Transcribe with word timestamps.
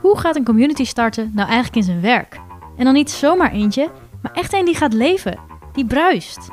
Hoe 0.00 0.18
gaat 0.18 0.36
een 0.36 0.44
community 0.44 0.84
starten 0.84 1.30
nou 1.34 1.48
eigenlijk 1.48 1.76
in 1.76 1.82
zijn 1.82 2.00
werk? 2.00 2.40
En 2.76 2.84
dan 2.84 2.94
niet 2.94 3.10
zomaar 3.10 3.52
eentje, 3.52 3.90
maar 4.22 4.32
echt 4.32 4.52
een 4.52 4.64
die 4.64 4.74
gaat 4.74 4.92
leven, 4.92 5.38
die 5.72 5.86
bruist. 5.86 6.48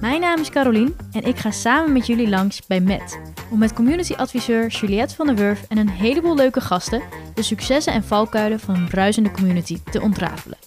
Mijn 0.00 0.20
naam 0.20 0.40
is 0.40 0.50
Carolien 0.50 0.96
en 1.12 1.22
ik 1.22 1.36
ga 1.36 1.50
samen 1.50 1.92
met 1.92 2.06
jullie 2.06 2.28
langs 2.28 2.66
bij 2.66 2.80
Met 2.80 3.20
om 3.50 3.58
met 3.58 3.72
community-adviseur 3.72 4.66
Juliette 4.66 5.14
van 5.14 5.26
der 5.26 5.36
Wurf 5.36 5.64
en 5.68 5.78
een 5.78 5.88
heleboel 5.88 6.34
leuke 6.34 6.60
gasten 6.60 7.02
de 7.34 7.42
successen 7.42 7.92
en 7.92 8.04
valkuilen 8.04 8.60
van 8.60 8.74
een 8.74 8.88
bruisende 8.88 9.30
community 9.30 9.78
te 9.90 10.00
ontrafelen. 10.00 10.58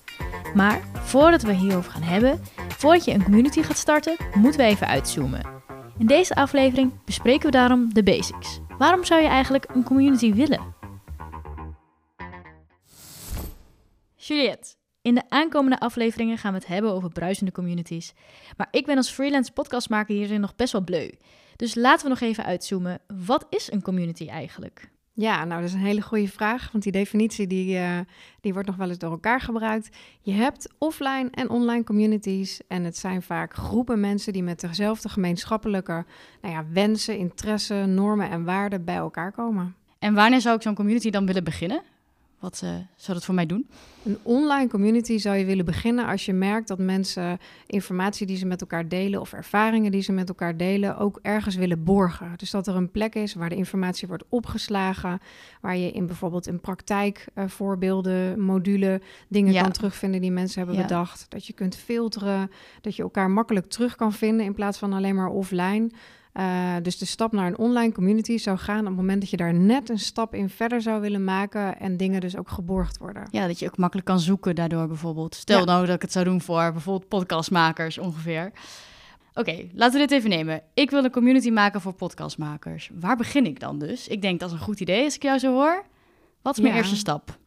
Maar 0.54 0.80
voordat 0.94 1.41
we 1.41 1.54
hierover 1.54 1.91
gaan 1.91 2.02
hebben, 2.02 2.39
voordat 2.68 3.05
je 3.05 3.14
een 3.14 3.23
community 3.23 3.62
gaat 3.62 3.78
starten, 3.78 4.16
moeten 4.36 4.60
we 4.60 4.66
even 4.66 4.88
uitzoomen. 4.88 5.41
In 5.98 6.05
deze 6.05 6.36
aflevering 6.36 6.91
bespreken 7.05 7.46
we 7.46 7.52
daarom 7.52 7.94
de 7.94 8.04
basics. 8.04 8.60
Waarom 8.78 9.04
zou 9.04 9.21
je 9.21 9.28
eigenlijk 9.28 9.66
een 9.73 9.84
community 9.84 10.34
willen? 10.34 10.60
Juliette, 14.27 14.76
in 15.02 15.16
de 15.16 15.30
aankomende 15.30 15.80
afleveringen 15.80 16.38
gaan 16.38 16.52
we 16.52 16.58
het 16.58 16.68
hebben 16.68 16.91
over 16.91 17.09
bruisende 17.09 17.52
communities. 17.52 18.14
Maar 18.58 18.68
ik 18.72 18.86
ben 18.86 18.98
als 18.98 19.09
freelance 19.09 19.52
podcastmaker 19.52 20.16
hierin 20.16 20.41
nog 20.41 20.55
best 20.55 20.72
wel 20.72 20.84
bleu. 20.84 21.09
Dus 21.55 21.76
laten 21.76 22.04
we 22.04 22.09
nog 22.09 22.20
even 22.20 22.45
uitzoomen. 22.45 23.00
Wat 23.26 23.45
is 23.50 23.72
een 23.72 23.81
community 23.81 24.28
eigenlijk? 24.28 24.91
Ja, 25.14 25.45
nou 25.45 25.62
dat 25.62 25.70
is 25.70 25.76
een 25.76 25.81
hele 25.86 26.02
goede 26.02 26.28
vraag, 26.28 26.72
want 26.72 26.84
die 26.84 26.91
definitie 26.91 27.48
die, 27.48 27.76
uh, 27.76 28.00
die 28.41 28.54
wordt 28.54 28.67
nog 28.67 28.78
wel 28.78 28.90
eens 28.90 28.98
door 28.98 29.12
elkaar 29.12 29.41
gebruikt. 29.41 29.90
Je 30.22 30.31
hebt 30.31 30.73
offline 30.78 31.30
en 31.31 31.50
online 31.50 31.84
communities 31.84 32.62
en 32.67 32.84
het 32.84 32.98
zijn 32.98 33.22
vaak 33.22 33.53
groepen 33.53 34.00
mensen 34.00 34.34
die 34.34 34.44
met 34.44 34.59
dezelfde 34.59 35.09
gemeenschappelijke 35.09 36.05
nou 36.42 36.53
ja, 36.53 36.66
wensen, 36.72 37.17
interesse, 37.17 37.73
normen 37.73 38.30
en 38.30 38.44
waarden 38.44 38.86
bij 38.86 38.95
elkaar 38.95 39.31
komen. 39.31 39.76
En 40.00 40.14
wanneer 40.14 40.42
zou 40.42 40.55
ik 40.55 40.62
zo'n 40.62 40.76
community 40.76 41.09
dan 41.09 41.26
willen 41.26 41.44
beginnen? 41.44 41.81
Wat 42.43 42.61
uh, 42.63 42.70
zou 42.95 43.17
dat 43.17 43.25
voor 43.25 43.33
mij 43.33 43.45
doen? 43.45 43.70
Een 44.05 44.17
online 44.23 44.70
community 44.70 45.17
zou 45.17 45.38
je 45.38 45.45
willen 45.45 45.66
beginnen 45.66 46.05
als 46.05 46.25
je 46.25 46.33
merkt 46.33 46.67
dat 46.67 46.80
mensen 46.80 47.38
informatie 47.67 48.27
die 48.27 48.38
ze 48.38 48.45
met 48.45 48.61
elkaar 48.61 48.88
delen 48.88 49.22
of 49.22 49.33
ervaringen 49.33 49.91
die 49.91 50.02
ze 50.02 50.11
met 50.11 50.30
elkaar 50.30 50.58
delen 50.58 50.97
ook 50.97 51.19
ergens 51.22 51.55
willen 51.55 51.83
borgen. 51.83 52.33
Dus 52.35 52.52
dat 52.52 52.67
er 52.67 52.75
een 52.75 52.91
plek 52.91 53.16
is 53.16 53.33
waar 53.33 53.50
de 53.50 53.55
informatie 53.55 54.08
wordt 54.08 54.23
opgeslagen, 54.30 55.19
waar 55.61 55.77
je 55.77 55.91
in 55.91 56.05
bijvoorbeeld 56.05 56.47
een 56.47 56.59
praktijkvoorbeelden, 56.59 58.38
uh, 58.38 58.45
module, 58.45 59.02
dingen 59.28 59.61
kan 59.61 59.72
terugvinden 59.72 60.22
die 60.22 60.31
mensen 60.31 60.57
hebben 60.57 60.78
ja. 60.78 60.81
bedacht. 60.81 61.25
Dat 61.30 61.47
je 61.47 61.53
kunt 61.53 61.75
filteren, 61.75 62.52
dat 62.81 62.95
je 62.95 63.03
elkaar 63.03 63.30
makkelijk 63.30 63.66
terug 63.66 63.95
kan 63.95 64.13
vinden 64.13 64.45
in 64.45 64.53
plaats 64.53 64.78
van 64.78 64.94
alleen 64.94 65.16
maar 65.16 65.30
offline. 65.30 65.91
Uh, 66.34 66.76
dus 66.81 66.98
de 66.98 67.06
stap 67.06 67.31
naar 67.31 67.48
een 67.48 67.58
online 67.58 67.92
community 67.92 68.38
zou 68.38 68.58
gaan 68.58 68.80
op 68.80 68.86
het 68.86 68.95
moment 68.95 69.22
dat 69.22 69.30
je 69.30 69.38
daar 69.38 69.53
net 69.53 69.89
een 69.89 70.00
stap 70.00 70.34
in 70.34 70.50
verder 70.50 70.81
zou 70.81 71.02
willen 71.02 71.23
maken 71.23 71.80
en 71.80 71.98
dingen 71.98 72.22
dus 72.22 72.38
ook 72.38 72.50
geborgd 72.50 72.98
worden. 72.98 73.28
Ja, 73.31 73.48
dat 73.48 73.59
je 73.59 73.66
ook 73.66 73.78
makkelijk 73.78 74.08
kan 74.08 74.20
zoeken 74.20 74.56
daardoor 74.56 74.88
bijvoorbeeld. 74.88 75.36
Stel 75.36 75.59
ja. 75.59 75.66
nou 75.66 75.86
dat 75.86 75.95
ik 75.95 76.02
het 76.02 76.12
zou 76.12 76.25
doen 76.25 76.42
voor 76.42 76.72
bijvoorbeeld 76.72 77.08
podcastmakers 77.08 77.98
ongeveer. 77.98 78.52
Oké, 79.36 79.50
okay, 79.50 79.72
laten 79.73 80.00
we 80.00 80.08
dit 80.08 80.17
even 80.17 80.30
nemen. 80.30 80.62
Ik 80.73 80.90
wil 80.90 81.03
een 81.03 81.12
community 81.12 81.50
maken 81.50 81.81
voor 81.81 81.94
podcastmakers. 81.94 82.90
Waar 82.94 83.18
begin 83.18 83.45
ik 83.45 83.59
dan 83.59 83.80
dus? 83.80 84.08
Ik 84.08 84.22
denk 84.22 84.40
dat 84.40 84.50
is 84.50 84.56
een 84.56 84.62
goed 84.64 84.80
idee 84.80 85.03
als 85.03 85.16
ik 85.16 85.23
jou 85.23 85.38
zo 85.38 85.53
hoor. 85.53 85.84
Wat 86.42 86.53
is 86.53 86.62
mijn 86.62 86.73
ja. 86.73 86.80
eerste 86.80 86.95
stap? 86.95 87.38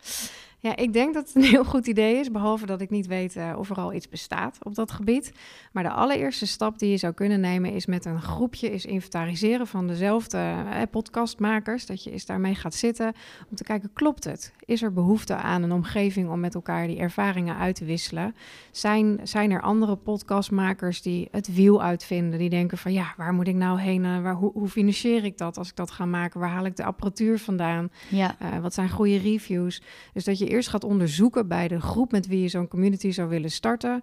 Ja, 0.58 0.76
ik 0.76 0.92
denk 0.92 1.14
dat 1.14 1.26
het 1.26 1.36
een 1.36 1.50
heel 1.50 1.64
goed 1.64 1.86
idee 1.86 2.16
is, 2.16 2.30
behalve 2.30 2.66
dat 2.66 2.80
ik 2.80 2.90
niet 2.90 3.06
weet 3.06 3.36
uh, 3.36 3.54
of 3.58 3.70
er 3.70 3.76
al 3.76 3.92
iets 3.92 4.08
bestaat 4.08 4.58
op 4.62 4.74
dat 4.74 4.90
gebied. 4.90 5.32
Maar 5.72 5.82
de 5.82 5.90
allereerste 5.90 6.46
stap 6.46 6.78
die 6.78 6.90
je 6.90 6.96
zou 6.96 7.12
kunnen 7.12 7.40
nemen 7.40 7.72
is 7.72 7.86
met 7.86 8.04
een 8.04 8.22
groepje 8.22 8.70
is 8.70 8.84
inventariseren 8.84 9.66
van 9.66 9.86
dezelfde 9.86 10.38
eh, 10.38 10.82
podcastmakers. 10.90 11.86
Dat 11.86 12.04
je 12.04 12.10
eens 12.10 12.26
daarmee 12.26 12.54
gaat 12.54 12.74
zitten 12.74 13.14
om 13.50 13.56
te 13.56 13.64
kijken, 13.64 13.90
klopt 13.92 14.24
het? 14.24 14.52
Is 14.64 14.82
er 14.82 14.92
behoefte 14.92 15.34
aan 15.34 15.62
een 15.62 15.72
omgeving 15.72 16.30
om 16.30 16.40
met 16.40 16.54
elkaar 16.54 16.86
die 16.86 16.98
ervaringen 16.98 17.56
uit 17.56 17.74
te 17.74 17.84
wisselen? 17.84 18.34
Zijn, 18.70 19.20
zijn 19.22 19.50
er 19.50 19.62
andere 19.62 19.96
podcastmakers 19.96 21.02
die 21.02 21.28
het 21.30 21.54
wiel 21.54 21.82
uitvinden? 21.82 22.38
Die 22.38 22.50
denken 22.50 22.78
van, 22.78 22.92
ja, 22.92 23.14
waar 23.16 23.32
moet 23.32 23.48
ik 23.48 23.54
nou 23.54 23.80
heen? 23.80 24.04
Uh, 24.04 24.22
waar, 24.22 24.34
hoe, 24.34 24.52
hoe 24.52 24.68
financier 24.68 25.24
ik 25.24 25.38
dat 25.38 25.58
als 25.58 25.68
ik 25.68 25.76
dat 25.76 25.90
ga 25.90 26.04
maken? 26.04 26.40
Waar 26.40 26.50
haal 26.50 26.64
ik 26.64 26.76
de 26.76 26.84
apparatuur 26.84 27.38
vandaan? 27.38 27.90
Ja. 28.08 28.36
Wat 28.60 28.74
zijn 28.74 28.90
goede 28.90 29.18
reviews? 29.18 29.82
Dus 30.12 30.24
dat 30.24 30.38
je 30.38 30.45
eerst 30.48 30.68
gaat 30.68 30.84
onderzoeken 30.84 31.48
bij 31.48 31.68
de 31.68 31.80
groep 31.80 32.12
met 32.12 32.26
wie 32.26 32.42
je 32.42 32.48
zo'n 32.48 32.68
community 32.68 33.10
zou 33.10 33.28
willen 33.28 33.50
starten. 33.50 34.02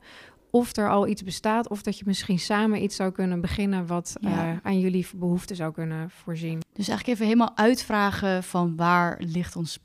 Of 0.49 0.75
er 0.75 0.89
al 0.89 1.07
iets 1.07 1.23
bestaat, 1.23 1.69
of 1.69 1.81
dat 1.81 1.97
je 1.97 2.03
misschien 2.07 2.39
samen 2.39 2.83
iets 2.83 2.95
zou 2.95 3.11
kunnen 3.11 3.41
beginnen 3.41 3.87
wat 3.87 4.15
ja. 4.19 4.51
uh, 4.51 4.57
aan 4.63 4.79
jullie 4.79 5.07
behoeften 5.15 5.55
zou 5.55 5.73
kunnen 5.73 6.09
voorzien. 6.09 6.59
Dus 6.73 6.87
eigenlijk 6.87 7.07
even 7.07 7.25
helemaal 7.25 7.57
uitvragen 7.57 8.43
van 8.43 8.75
waar 8.75 9.21
ligt 9.25 9.55
ons, 9.55 9.79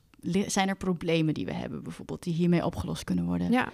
zijn 0.47 0.69
er 0.69 0.77
problemen 0.77 1.35
die 1.35 1.45
we 1.45 1.55
hebben 1.55 1.83
bijvoorbeeld, 1.83 2.23
die 2.23 2.35
hiermee 2.35 2.65
opgelost 2.65 3.05
kunnen 3.05 3.25
worden. 3.25 3.51
Ja. 3.51 3.69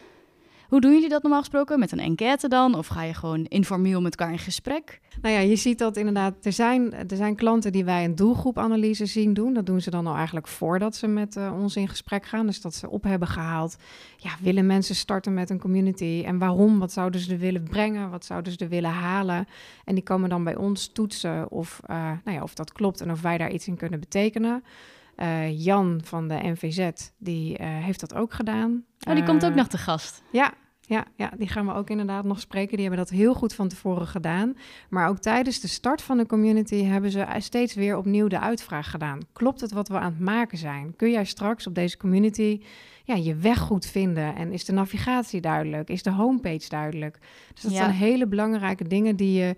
Hoe 0.74 0.82
doen 0.82 0.92
jullie 0.92 1.08
dat 1.08 1.22
normaal 1.22 1.40
gesproken? 1.40 1.78
Met 1.78 1.92
een 1.92 1.98
enquête 1.98 2.48
dan? 2.48 2.74
Of 2.74 2.86
ga 2.86 3.02
je 3.02 3.14
gewoon 3.14 3.44
informeel 3.44 4.00
met 4.00 4.16
elkaar 4.16 4.32
in 4.32 4.38
gesprek? 4.38 5.00
Nou 5.22 5.34
ja, 5.34 5.40
je 5.40 5.56
ziet 5.56 5.78
dat 5.78 5.96
inderdaad. 5.96 6.34
Er 6.42 6.52
zijn, 6.52 6.92
er 6.92 7.16
zijn 7.16 7.36
klanten 7.36 7.72
die 7.72 7.84
wij 7.84 8.04
een 8.04 8.14
doelgroepanalyse 8.14 9.06
zien 9.06 9.34
doen. 9.34 9.54
Dat 9.54 9.66
doen 9.66 9.80
ze 9.80 9.90
dan 9.90 10.06
al 10.06 10.14
eigenlijk 10.14 10.48
voordat 10.48 10.96
ze 10.96 11.06
met 11.06 11.36
uh, 11.36 11.52
ons 11.62 11.76
in 11.76 11.88
gesprek 11.88 12.26
gaan. 12.26 12.46
Dus 12.46 12.60
dat 12.60 12.74
ze 12.74 12.90
op 12.90 13.02
hebben 13.02 13.28
gehaald. 13.28 13.76
Ja, 14.16 14.30
willen 14.40 14.66
mensen 14.66 14.94
starten 14.94 15.34
met 15.34 15.50
een 15.50 15.58
community? 15.58 16.22
En 16.26 16.38
waarom? 16.38 16.78
Wat 16.78 16.92
zouden 16.92 17.20
ze 17.20 17.32
er 17.32 17.38
willen 17.38 17.62
brengen? 17.62 18.10
Wat 18.10 18.24
zouden 18.24 18.52
ze 18.52 18.58
er 18.58 18.68
willen 18.68 18.90
halen? 18.90 19.46
En 19.84 19.94
die 19.94 20.04
komen 20.04 20.28
dan 20.28 20.44
bij 20.44 20.56
ons 20.56 20.86
toetsen 20.86 21.50
of, 21.50 21.80
uh, 21.90 21.96
nou 22.24 22.36
ja, 22.36 22.42
of 22.42 22.54
dat 22.54 22.72
klopt 22.72 23.00
en 23.00 23.10
of 23.10 23.22
wij 23.22 23.38
daar 23.38 23.50
iets 23.50 23.66
in 23.66 23.76
kunnen 23.76 24.00
betekenen. 24.00 24.64
Uh, 25.16 25.64
Jan 25.64 26.00
van 26.04 26.28
de 26.28 26.38
NVZ, 26.42 26.90
die 27.18 27.58
uh, 27.58 27.66
heeft 27.66 28.00
dat 28.00 28.14
ook 28.14 28.32
gedaan. 28.32 28.84
Oh, 29.08 29.14
die 29.14 29.24
komt 29.24 29.44
ook 29.44 29.54
nog 29.54 29.66
te 29.66 29.78
gast. 29.78 30.22
Ja, 30.32 30.52
ja, 30.86 31.04
ja, 31.16 31.32
die 31.36 31.48
gaan 31.48 31.66
we 31.66 31.72
ook 31.72 31.90
inderdaad 31.90 32.24
nog 32.24 32.40
spreken. 32.40 32.76
Die 32.76 32.86
hebben 32.86 33.06
dat 33.06 33.16
heel 33.16 33.34
goed 33.34 33.54
van 33.54 33.68
tevoren 33.68 34.06
gedaan. 34.06 34.56
Maar 34.88 35.08
ook 35.08 35.18
tijdens 35.18 35.60
de 35.60 35.68
start 35.68 36.02
van 36.02 36.16
de 36.16 36.26
community 36.26 36.82
hebben 36.84 37.10
ze 37.10 37.26
steeds 37.38 37.74
weer 37.74 37.96
opnieuw 37.96 38.28
de 38.28 38.40
uitvraag 38.40 38.90
gedaan. 38.90 39.20
Klopt 39.32 39.60
het 39.60 39.72
wat 39.72 39.88
we 39.88 39.98
aan 39.98 40.12
het 40.12 40.20
maken 40.20 40.58
zijn? 40.58 40.96
Kun 40.96 41.10
jij 41.10 41.24
straks 41.24 41.66
op 41.66 41.74
deze 41.74 41.96
community 41.96 42.60
ja, 43.04 43.14
je 43.14 43.34
weg 43.34 43.58
goed 43.58 43.86
vinden? 43.86 44.34
En 44.34 44.52
is 44.52 44.64
de 44.64 44.72
navigatie 44.72 45.40
duidelijk? 45.40 45.88
Is 45.88 46.02
de 46.02 46.10
homepage 46.10 46.68
duidelijk? 46.68 47.18
Dus 47.52 47.62
dat 47.62 47.72
ja. 47.72 47.78
zijn 47.78 47.90
hele 47.90 48.26
belangrijke 48.26 48.84
dingen 48.84 49.16
die 49.16 49.38
je 49.38 49.56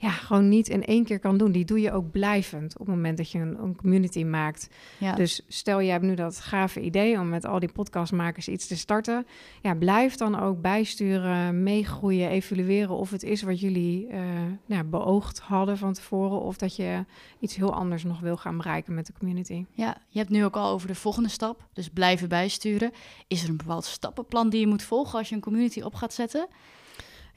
ja, 0.00 0.10
gewoon 0.10 0.48
niet 0.48 0.68
in 0.68 0.84
één 0.84 1.04
keer 1.04 1.18
kan 1.18 1.38
doen. 1.38 1.52
Die 1.52 1.64
doe 1.64 1.80
je 1.80 1.92
ook 1.92 2.10
blijvend 2.10 2.72
op 2.78 2.86
het 2.86 2.94
moment 2.94 3.16
dat 3.16 3.30
je 3.30 3.38
een, 3.38 3.62
een 3.62 3.76
community 3.76 4.24
maakt. 4.24 4.68
Ja. 4.98 5.14
Dus 5.14 5.40
stel 5.48 5.80
je 5.80 5.90
hebt 5.90 6.04
nu 6.04 6.14
dat 6.14 6.40
gave 6.40 6.80
idee 6.80 7.18
om 7.18 7.28
met 7.28 7.44
al 7.44 7.58
die 7.58 7.72
podcastmakers 7.72 8.48
iets 8.48 8.66
te 8.66 8.76
starten. 8.76 9.26
Ja, 9.62 9.74
blijf 9.74 10.14
dan 10.14 10.40
ook 10.40 10.60
bijsturen, 10.60 11.62
meegroeien, 11.62 12.30
evalueren 12.30 12.96
of 12.96 13.10
het 13.10 13.22
is 13.22 13.42
wat 13.42 13.60
jullie 13.60 14.08
uh, 14.08 14.20
nou, 14.66 14.84
beoogd 14.84 15.38
hadden 15.38 15.78
van 15.78 15.92
tevoren. 15.92 16.40
Of 16.40 16.56
dat 16.56 16.76
je 16.76 17.04
iets 17.38 17.56
heel 17.56 17.74
anders 17.74 18.04
nog 18.04 18.20
wil 18.20 18.36
gaan 18.36 18.56
bereiken 18.56 18.94
met 18.94 19.06
de 19.06 19.12
community. 19.18 19.64
Ja, 19.72 19.96
je 20.08 20.18
hebt 20.18 20.30
nu 20.30 20.44
ook 20.44 20.56
al 20.56 20.72
over 20.72 20.88
de 20.88 20.94
volgende 20.94 21.28
stap. 21.28 21.66
Dus 21.72 21.88
blijven 21.88 22.28
bijsturen. 22.28 22.92
Is 23.26 23.42
er 23.42 23.48
een 23.48 23.56
bepaald 23.56 23.84
stappenplan 23.84 24.50
die 24.50 24.60
je 24.60 24.66
moet 24.66 24.82
volgen 24.82 25.18
als 25.18 25.28
je 25.28 25.34
een 25.34 25.40
community 25.40 25.80
op 25.80 25.94
gaat 25.94 26.14
zetten? 26.14 26.48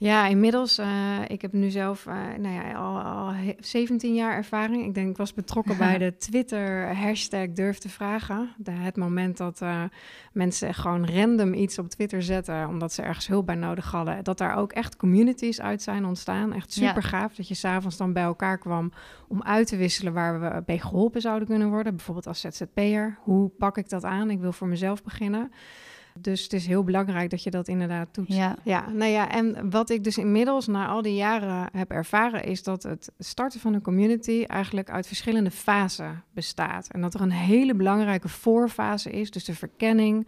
Ja, 0.01 0.27
inmiddels. 0.27 0.79
Uh, 0.79 1.19
ik 1.27 1.41
heb 1.41 1.53
nu 1.53 1.69
zelf 1.69 2.05
uh, 2.05 2.13
nou 2.37 2.53
ja, 2.53 2.73
al, 2.73 3.01
al 3.01 3.33
17 3.59 4.13
jaar 4.13 4.35
ervaring. 4.35 4.85
Ik 4.85 4.93
denk, 4.93 5.09
ik 5.09 5.17
was 5.17 5.33
betrokken 5.33 5.77
bij 5.77 5.97
de 6.07 6.17
Twitter 6.17 6.95
hashtag 6.95 7.47
durf 7.47 7.77
te 7.77 7.89
vragen. 7.89 8.49
De, 8.57 8.71
het 8.71 8.95
moment 8.97 9.37
dat 9.37 9.61
uh, 9.61 9.83
mensen 10.33 10.73
gewoon 10.73 11.09
random 11.09 11.53
iets 11.53 11.79
op 11.79 11.89
Twitter 11.89 12.23
zetten, 12.23 12.67
omdat 12.67 12.93
ze 12.93 13.01
ergens 13.01 13.27
hulp 13.27 13.45
bij 13.45 13.55
nodig 13.55 13.91
hadden. 13.91 14.23
Dat 14.23 14.37
daar 14.37 14.57
ook 14.57 14.71
echt 14.71 14.95
communities 14.95 15.61
uit 15.61 15.81
zijn 15.81 16.05
ontstaan. 16.05 16.53
Echt 16.53 16.73
super 16.73 17.03
gaaf 17.03 17.29
ja. 17.29 17.37
dat 17.37 17.47
je 17.47 17.55
s'avonds 17.55 17.97
dan 17.97 18.13
bij 18.13 18.23
elkaar 18.23 18.57
kwam 18.57 18.91
om 19.27 19.43
uit 19.43 19.67
te 19.67 19.77
wisselen 19.77 20.13
waar 20.13 20.41
we 20.41 20.63
bij 20.65 20.79
geholpen 20.79 21.21
zouden 21.21 21.47
kunnen 21.47 21.69
worden. 21.69 21.95
Bijvoorbeeld 21.95 22.27
als 22.27 22.39
ZZP'er. 22.39 23.17
Hoe 23.19 23.49
pak 23.49 23.77
ik 23.77 23.89
dat 23.89 24.03
aan? 24.03 24.29
Ik 24.29 24.39
wil 24.39 24.51
voor 24.51 24.67
mezelf 24.67 25.03
beginnen. 25.03 25.51
Dus 26.19 26.43
het 26.43 26.53
is 26.53 26.67
heel 26.67 26.83
belangrijk 26.83 27.29
dat 27.29 27.43
je 27.43 27.51
dat 27.51 27.67
inderdaad 27.67 28.07
doet. 28.11 28.27
Ja. 28.27 28.55
ja, 28.63 28.89
nou 28.89 29.11
ja, 29.11 29.31
en 29.31 29.69
wat 29.69 29.89
ik 29.89 30.03
dus 30.03 30.17
inmiddels 30.17 30.67
na 30.67 30.87
al 30.87 31.01
die 31.01 31.15
jaren 31.15 31.69
heb 31.71 31.91
ervaren, 31.91 32.43
is 32.43 32.63
dat 32.63 32.83
het 32.83 33.11
starten 33.19 33.59
van 33.59 33.73
een 33.73 33.81
community 33.81 34.43
eigenlijk 34.47 34.89
uit 34.89 35.07
verschillende 35.07 35.51
fasen 35.51 36.23
bestaat. 36.33 36.87
En 36.87 37.01
dat 37.01 37.13
er 37.13 37.21
een 37.21 37.31
hele 37.31 37.75
belangrijke 37.75 38.29
voorfase 38.29 39.09
is, 39.11 39.31
dus 39.31 39.45
de 39.45 39.55
verkenning. 39.55 40.27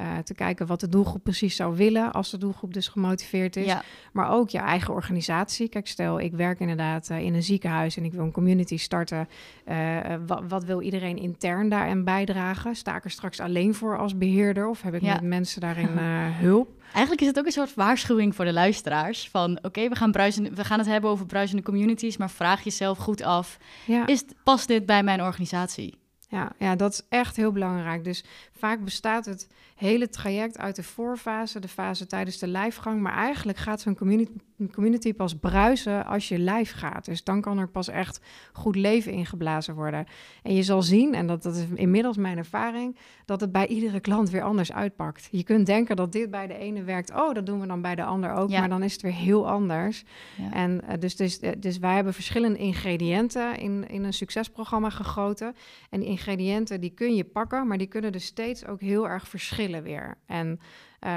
Uh, 0.00 0.18
te 0.18 0.34
kijken 0.34 0.66
wat 0.66 0.80
de 0.80 0.88
doelgroep 0.88 1.22
precies 1.22 1.56
zou 1.56 1.76
willen 1.76 2.12
als 2.12 2.30
de 2.30 2.38
doelgroep 2.38 2.74
dus 2.74 2.88
gemotiveerd 2.88 3.56
is. 3.56 3.66
Ja. 3.66 3.82
Maar 4.12 4.30
ook 4.30 4.50
je 4.50 4.58
eigen 4.58 4.94
organisatie. 4.94 5.68
Kijk, 5.68 5.88
stel 5.88 6.20
ik 6.20 6.32
werk 6.32 6.60
inderdaad 6.60 7.08
uh, 7.10 7.18
in 7.18 7.34
een 7.34 7.42
ziekenhuis 7.42 7.96
en 7.96 8.04
ik 8.04 8.12
wil 8.12 8.24
een 8.24 8.32
community 8.32 8.76
starten. 8.76 9.28
Uh, 9.68 9.98
wat, 10.26 10.42
wat, 10.48 10.64
wil 10.64 10.80
iedereen 10.80 11.18
intern 11.18 11.68
daarin 11.68 12.04
bijdragen? 12.04 12.74
Sta 12.74 12.96
ik 12.96 13.04
er 13.04 13.10
straks 13.10 13.40
alleen 13.40 13.74
voor 13.74 13.98
als 13.98 14.18
beheerder 14.18 14.68
of 14.68 14.82
heb 14.82 14.94
ik 14.94 15.02
ja. 15.02 15.12
met 15.12 15.22
mensen 15.22 15.60
daarin 15.60 15.98
hulp? 15.98 16.68
Eigenlijk 16.92 17.20
is 17.20 17.26
het 17.26 17.38
ook 17.38 17.46
een 17.46 17.52
soort 17.52 17.74
waarschuwing 17.74 18.34
voor 18.34 18.44
de 18.44 18.52
luisteraars. 18.52 19.28
Van 19.28 19.56
oké, 19.56 19.66
okay, 19.66 19.88
we, 19.88 19.96
gaan 19.96 20.12
bruisen, 20.12 20.54
we 20.54 20.64
gaan 20.64 20.78
het 20.78 20.88
hebben 20.88 21.10
over 21.10 21.26
bruisende 21.26 21.62
communities, 21.62 22.16
maar 22.16 22.30
vraag 22.30 22.64
jezelf 22.64 22.98
goed 22.98 23.22
af. 23.22 23.58
Ja. 23.86 24.06
Is, 24.06 24.24
past 24.44 24.68
dit 24.68 24.86
bij 24.86 25.02
mijn 25.02 25.22
organisatie? 25.22 26.00
Ja, 26.32 26.52
ja, 26.58 26.76
dat 26.76 26.92
is 26.92 27.02
echt 27.08 27.36
heel 27.36 27.52
belangrijk. 27.52 28.04
Dus 28.04 28.24
vaak 28.52 28.84
bestaat 28.84 29.24
het 29.24 29.48
hele 29.74 30.08
traject 30.08 30.58
uit 30.58 30.76
de 30.76 30.82
voorfase, 30.82 31.60
de 31.60 31.68
fase 31.68 32.06
tijdens 32.06 32.38
de 32.38 32.46
lijfgang. 32.46 33.00
Maar 33.00 33.14
eigenlijk 33.14 33.58
gaat 33.58 33.80
zo'n 33.80 33.96
community, 33.96 34.32
community 34.72 35.14
pas 35.14 35.34
bruisen 35.34 36.06
als 36.06 36.28
je 36.28 36.38
lijf 36.38 36.72
gaat. 36.72 37.04
Dus 37.04 37.24
dan 37.24 37.40
kan 37.40 37.58
er 37.58 37.68
pas 37.68 37.88
echt 37.88 38.20
goed 38.52 38.76
leven 38.76 39.12
ingeblazen 39.12 39.74
worden. 39.74 40.06
En 40.42 40.54
je 40.54 40.62
zal 40.62 40.82
zien, 40.82 41.14
en 41.14 41.26
dat, 41.26 41.42
dat 41.42 41.56
is 41.56 41.64
inmiddels 41.74 42.16
mijn 42.16 42.38
ervaring, 42.38 42.96
dat 43.24 43.40
het 43.40 43.52
bij 43.52 43.66
iedere 43.66 44.00
klant 44.00 44.30
weer 44.30 44.42
anders 44.42 44.72
uitpakt. 44.72 45.28
Je 45.30 45.42
kunt 45.42 45.66
denken 45.66 45.96
dat 45.96 46.12
dit 46.12 46.30
bij 46.30 46.46
de 46.46 46.56
ene 46.56 46.82
werkt, 46.82 47.10
oh, 47.10 47.34
dat 47.34 47.46
doen 47.46 47.60
we 47.60 47.66
dan 47.66 47.82
bij 47.82 47.94
de 47.94 48.04
ander 48.04 48.32
ook. 48.32 48.50
Maar 48.50 48.68
dan 48.68 48.82
is 48.82 48.92
het 48.92 49.02
weer 49.02 49.12
heel 49.12 49.48
anders. 49.48 50.04
Ja. 50.36 50.52
En 50.52 50.80
uh, 50.84 50.90
dus, 50.98 51.16
dus, 51.16 51.40
uh, 51.40 51.50
dus 51.58 51.78
wij 51.78 51.94
hebben 51.94 52.14
verschillende 52.14 52.58
ingrediënten 52.58 53.58
in, 53.58 53.88
in 53.88 54.04
een 54.04 54.12
succesprogramma 54.12 54.90
gegoten. 54.90 55.54
En 55.90 56.00
die 56.00 56.08
ingrediënten 56.22 56.80
die 56.80 56.90
kun 56.94 57.14
je 57.14 57.24
pakken, 57.24 57.66
maar 57.66 57.78
die 57.78 57.86
kunnen 57.86 58.12
dus 58.12 58.24
steeds 58.24 58.66
ook 58.66 58.80
heel 58.80 59.08
erg 59.08 59.28
verschillen 59.28 59.82
weer. 59.82 60.14
En 60.26 60.60
uh, 61.00 61.10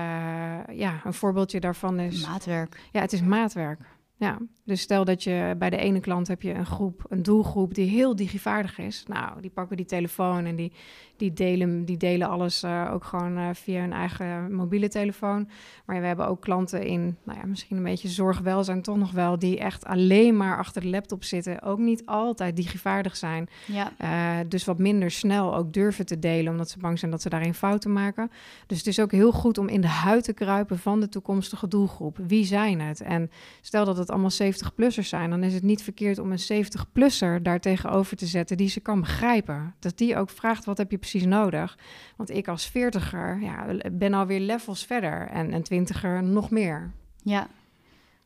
ja, 0.77 1.01
een 1.03 1.13
voorbeeldje 1.13 1.59
daarvan 1.59 1.99
is... 1.99 2.27
Maatwerk. 2.27 2.79
Ja, 2.91 3.01
het 3.01 3.13
is 3.13 3.21
maatwerk. 3.21 3.79
Ja, 4.17 4.37
dus 4.63 4.81
stel 4.81 5.05
dat 5.05 5.23
je 5.23 5.55
bij 5.57 5.69
de 5.69 5.77
ene 5.77 5.99
klant 5.99 6.27
heb 6.27 6.41
je 6.41 6.53
een 6.53 6.65
groep, 6.65 7.05
een 7.09 7.23
doelgroep 7.23 7.73
die 7.73 7.89
heel 7.89 8.15
digivaardig 8.15 8.77
is. 8.77 9.03
Nou, 9.07 9.41
die 9.41 9.49
pakken 9.49 9.77
die 9.77 9.85
telefoon 9.85 10.45
en 10.45 10.55
die, 10.55 10.71
die, 11.17 11.33
delen, 11.33 11.85
die 11.85 11.97
delen 11.97 12.29
alles 12.29 12.63
uh, 12.63 12.89
ook 12.93 13.03
gewoon 13.03 13.37
uh, 13.37 13.49
via 13.53 13.79
hun 13.79 13.93
eigen 13.93 14.55
mobiele 14.55 14.89
telefoon. 14.89 15.49
Maar 15.85 16.01
we 16.01 16.07
hebben 16.07 16.27
ook 16.27 16.41
klanten 16.41 16.83
in, 16.83 17.17
nou 17.23 17.39
ja, 17.39 17.45
misschien 17.45 17.77
een 17.77 17.83
beetje 17.83 18.07
zorgwelzijn 18.07 18.81
toch 18.81 18.97
nog 18.97 19.11
wel, 19.11 19.39
die 19.39 19.59
echt 19.59 19.85
alleen 19.85 20.37
maar 20.37 20.57
achter 20.57 20.81
de 20.81 20.89
laptop 20.89 21.23
zitten. 21.23 21.61
Ook 21.61 21.79
niet 21.79 22.05
altijd 22.05 22.55
digivaardig 22.55 23.15
zijn. 23.15 23.49
Ja. 23.65 23.91
Uh, 24.01 24.49
dus 24.49 24.65
wat 24.65 24.79
minder 24.79 25.11
snel 25.11 25.55
ook 25.55 25.73
durven 25.73 26.05
te 26.05 26.19
delen, 26.19 26.51
omdat 26.51 26.69
ze 26.69 26.79
bang 26.79 26.99
zijn 26.99 27.11
dat 27.11 27.21
ze 27.21 27.29
daarin 27.29 27.53
fouten 27.53 27.93
maken. 27.93 28.31
Dus 28.67 28.77
het 28.77 28.87
is 28.87 28.99
ook 28.99 29.11
heel 29.11 29.31
goed 29.31 29.57
om 29.57 29.67
in 29.67 29.81
de 29.81 29.87
huid 29.87 30.23
te 30.23 30.33
kruipen 30.33 30.79
van 30.79 30.99
de 30.99 31.09
toekomstige 31.09 31.67
doelgroep. 31.67 32.17
Wie 32.27 32.45
zijn 32.45 32.79
het? 32.81 33.01
En 33.01 33.31
stel 33.61 33.85
dat 33.85 33.97
het 33.97 34.04
allemaal 34.09 34.31
70-plussers 34.31 35.07
zijn, 35.07 35.29
dan 35.29 35.43
is 35.43 35.53
het 35.53 35.63
niet 35.63 35.83
verkeerd 35.83 36.19
om 36.19 36.31
een 36.31 36.65
70-plusser 36.65 37.41
daar 37.41 37.59
tegenover 37.59 38.17
te 38.17 38.25
zetten 38.25 38.57
die 38.57 38.69
ze 38.69 38.79
kan 38.79 38.99
begrijpen. 38.99 39.75
Dat 39.79 39.97
die 39.97 40.17
ook 40.17 40.29
vraagt, 40.29 40.65
wat 40.65 40.77
heb 40.77 40.91
je 40.91 40.97
precies 40.97 41.25
nodig? 41.25 41.77
Want 42.15 42.29
ik 42.29 42.47
als 42.47 42.69
40er 42.69 43.39
ja, 43.41 43.65
ben 43.91 44.13
alweer 44.13 44.39
levels 44.39 44.85
verder 44.85 45.27
en 45.27 45.53
een 45.53 45.87
20er 45.87 46.23
nog 46.23 46.49
meer. 46.49 46.91
Ja, 47.23 47.47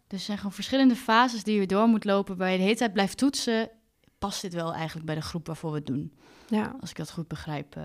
dus 0.10 0.20
er 0.20 0.26
zijn 0.26 0.38
gewoon 0.38 0.54
verschillende 0.54 0.96
fases 0.96 1.44
die 1.44 1.60
je 1.60 1.68
door 1.68 1.88
moet 1.88 2.04
lopen, 2.04 2.38
waar 2.38 2.52
je 2.52 2.58
de 2.58 2.64
hele 2.64 2.76
tijd 2.76 2.94
blijft 2.94 3.18
toetsen. 3.18 3.70
Past 4.18 4.42
dit 4.42 4.54
wel 4.54 4.74
eigenlijk 4.74 5.06
bij 5.06 5.16
de 5.16 5.22
groep 5.22 5.48
waarvoor 5.48 5.72
we 5.72 5.78
het 5.78 5.86
doen? 5.86 6.14
Ja. 6.48 6.76
Als 6.80 6.90
ik 6.90 6.96
dat 6.96 7.12
goed 7.12 7.28
begrijp. 7.28 7.76
Uh, 7.76 7.84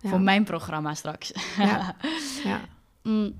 ja. 0.00 0.08
Voor 0.08 0.20
mijn 0.20 0.44
programma 0.44 0.94
straks. 0.94 1.32
Ja. 1.58 1.96
ja. 2.44 2.60
mm. 3.02 3.34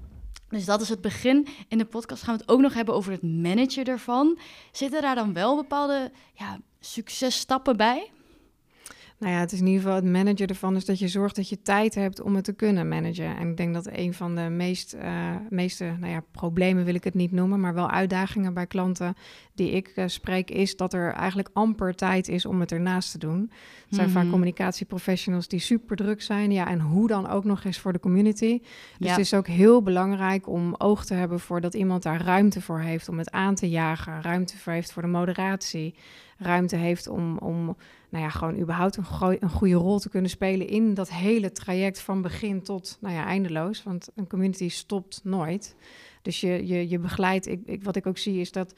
Dus 0.48 0.64
dat 0.64 0.80
is 0.80 0.88
het 0.88 1.00
begin. 1.00 1.46
In 1.68 1.78
de 1.78 1.84
podcast 1.84 2.22
gaan 2.22 2.36
we 2.36 2.40
het 2.40 2.50
ook 2.50 2.60
nog 2.60 2.74
hebben 2.74 2.94
over 2.94 3.12
het 3.12 3.22
managen 3.22 3.84
ervan. 3.84 4.38
Zitten 4.72 5.02
daar 5.02 5.14
dan 5.14 5.32
wel 5.32 5.56
bepaalde 5.56 6.12
ja, 6.34 6.60
successtappen 6.80 7.76
bij? 7.76 8.10
Nou 9.18 9.32
ja, 9.32 9.38
het 9.38 9.52
is 9.52 9.60
in 9.60 9.66
ieder 9.66 9.82
geval 9.82 9.96
het 9.96 10.04
managen 10.04 10.46
ervan 10.46 10.76
is 10.76 10.84
dat 10.84 10.98
je 10.98 11.08
zorgt 11.08 11.36
dat 11.36 11.48
je 11.48 11.62
tijd 11.62 11.94
hebt 11.94 12.20
om 12.20 12.34
het 12.34 12.44
te 12.44 12.52
kunnen 12.52 12.88
managen. 12.88 13.36
En 13.36 13.50
ik 13.50 13.56
denk 13.56 13.74
dat 13.74 13.88
een 13.92 14.14
van 14.14 14.34
de 14.34 14.40
meest, 14.40 14.94
uh, 14.94 15.34
meeste 15.50 15.84
nou 15.84 16.12
ja, 16.12 16.24
problemen 16.30 16.84
wil 16.84 16.94
ik 16.94 17.04
het 17.04 17.14
niet 17.14 17.32
noemen, 17.32 17.60
maar 17.60 17.74
wel 17.74 17.90
uitdagingen 17.90 18.54
bij 18.54 18.66
klanten 18.66 19.14
die 19.54 19.70
ik 19.70 19.92
uh, 19.96 20.04
spreek, 20.06 20.50
is 20.50 20.76
dat 20.76 20.92
er 20.92 21.12
eigenlijk 21.12 21.48
amper 21.52 21.94
tijd 21.94 22.28
is 22.28 22.46
om 22.46 22.60
het 22.60 22.72
ernaast 22.72 23.10
te 23.10 23.18
doen. 23.18 23.50
Het 23.86 23.94
zijn 23.94 24.10
vaak 24.10 24.22
mhm. 24.22 24.32
communicatieprofessionals 24.32 25.48
die 25.48 25.60
super 25.60 25.96
druk 25.96 26.22
zijn. 26.22 26.52
Ja, 26.52 26.68
en 26.68 26.80
hoe 26.80 27.08
dan 27.08 27.28
ook 27.28 27.44
nog 27.44 27.64
eens 27.64 27.78
voor 27.78 27.92
de 27.92 28.00
community. 28.00 28.60
Dus 28.98 29.10
het 29.10 29.18
is 29.18 29.34
ook 29.34 29.46
heel 29.46 29.82
belangrijk 29.82 30.48
om 30.48 30.74
oog 30.78 31.04
te 31.04 31.14
hebben 31.14 31.40
voor 31.40 31.60
dat 31.60 31.74
iemand 31.74 32.02
daar 32.02 32.22
ruimte 32.22 32.60
voor 32.60 32.80
heeft 32.80 33.08
om 33.08 33.18
het 33.18 33.30
aan 33.30 33.54
te 33.54 33.68
jagen, 33.68 34.22
ruimte 34.22 34.58
voor 34.58 34.72
heeft 34.72 34.92
voor 34.92 35.02
de 35.02 35.08
moderatie 35.08 35.94
ruimte 36.36 36.76
heeft 36.76 37.08
om, 37.08 37.38
om 37.38 37.76
nou 38.08 38.24
ja, 38.24 38.30
gewoon 38.30 38.58
überhaupt 38.58 38.96
een, 38.96 39.36
een 39.40 39.50
goede 39.50 39.74
rol 39.74 39.98
te 39.98 40.08
kunnen 40.08 40.30
spelen 40.30 40.68
in 40.68 40.94
dat 40.94 41.10
hele 41.10 41.52
traject 41.52 42.00
van 42.00 42.22
begin 42.22 42.62
tot 42.62 42.98
nou 43.00 43.14
ja, 43.14 43.26
eindeloos. 43.26 43.82
Want 43.82 44.08
een 44.14 44.28
community 44.28 44.68
stopt 44.68 45.20
nooit. 45.24 45.76
Dus 46.22 46.40
je, 46.40 46.66
je, 46.66 46.88
je 46.88 46.98
begeleidt, 46.98 47.46
ik, 47.46 47.60
ik, 47.64 47.84
wat 47.84 47.96
ik 47.96 48.06
ook 48.06 48.18
zie 48.18 48.40
is 48.40 48.52
dat 48.52 48.74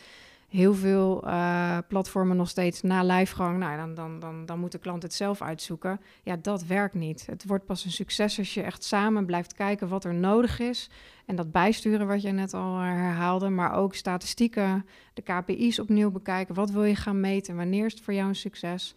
heel 0.48 0.74
veel 0.74 1.26
uh, 1.26 1.78
platformen 1.88 2.36
nog 2.36 2.48
steeds 2.48 2.82
na 2.82 3.02
lijfgang, 3.02 3.58
nou, 3.58 3.76
dan, 3.76 3.94
dan, 3.94 4.18
dan, 4.18 4.46
dan 4.46 4.58
moet 4.58 4.72
de 4.72 4.78
klant 4.78 5.02
het 5.02 5.14
zelf 5.14 5.42
uitzoeken. 5.42 6.00
Ja, 6.22 6.36
dat 6.36 6.64
werkt 6.64 6.94
niet. 6.94 7.26
Het 7.26 7.46
wordt 7.46 7.64
pas 7.64 7.84
een 7.84 7.90
succes 7.90 8.38
als 8.38 8.54
je 8.54 8.62
echt 8.62 8.84
samen 8.84 9.26
blijft 9.26 9.54
kijken 9.54 9.88
wat 9.88 10.04
er 10.04 10.14
nodig 10.14 10.58
is. 10.58 10.90
En 11.26 11.36
dat 11.36 11.52
bijsturen 11.52 12.06
wat 12.06 12.22
je 12.22 12.30
net 12.30 12.54
al 12.54 12.76
herhaalde, 12.76 13.48
maar 13.48 13.72
ook 13.72 13.94
statistieken, 13.94 14.86
de 15.14 15.22
KPI's 15.22 15.78
opnieuw 15.78 16.10
bekijken. 16.10 16.54
Wat 16.54 16.70
wil 16.70 16.84
je 16.84 16.96
gaan 16.96 17.20
meten? 17.20 17.56
Wanneer 17.56 17.86
is 17.86 17.92
het 17.92 18.02
voor 18.02 18.14
jou 18.14 18.28
een 18.28 18.36
succes? 18.36 18.94